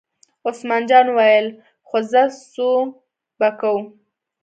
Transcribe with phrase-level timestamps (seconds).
[0.47, 1.47] عثمان جان وویل:
[1.87, 2.69] خو ځه څو
[3.37, 3.79] به کوو.